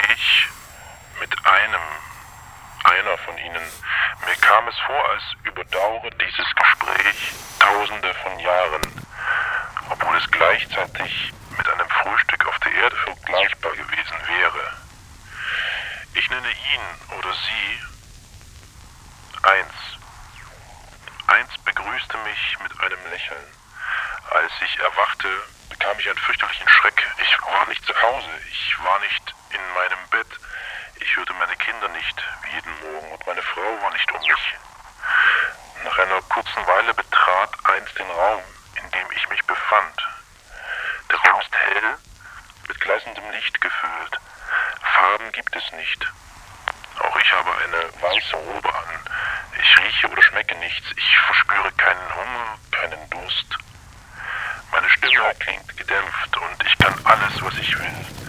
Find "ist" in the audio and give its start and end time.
41.40-41.54